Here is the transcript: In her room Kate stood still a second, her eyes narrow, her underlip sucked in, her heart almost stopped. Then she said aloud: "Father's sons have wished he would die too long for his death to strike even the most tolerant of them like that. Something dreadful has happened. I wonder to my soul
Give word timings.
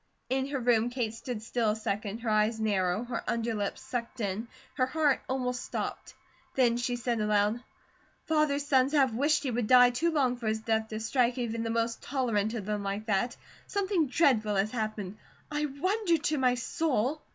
In 0.31 0.47
her 0.47 0.59
room 0.59 0.89
Kate 0.89 1.13
stood 1.13 1.43
still 1.43 1.69
a 1.69 1.75
second, 1.75 2.21
her 2.21 2.29
eyes 2.31 2.59
narrow, 2.59 3.03
her 3.03 3.23
underlip 3.29 3.77
sucked 3.77 4.19
in, 4.19 4.47
her 4.73 4.87
heart 4.87 5.21
almost 5.29 5.63
stopped. 5.63 6.15
Then 6.55 6.75
she 6.77 6.95
said 6.95 7.19
aloud: 7.21 7.61
"Father's 8.25 8.65
sons 8.65 8.93
have 8.93 9.13
wished 9.13 9.43
he 9.43 9.51
would 9.51 9.67
die 9.67 9.91
too 9.91 10.09
long 10.09 10.37
for 10.37 10.47
his 10.47 10.61
death 10.61 10.87
to 10.87 10.99
strike 10.99 11.37
even 11.37 11.61
the 11.61 11.69
most 11.69 12.01
tolerant 12.01 12.55
of 12.55 12.65
them 12.65 12.81
like 12.81 13.05
that. 13.05 13.37
Something 13.67 14.07
dreadful 14.07 14.55
has 14.55 14.71
happened. 14.71 15.19
I 15.51 15.67
wonder 15.67 16.17
to 16.17 16.39
my 16.39 16.55
soul 16.55 17.21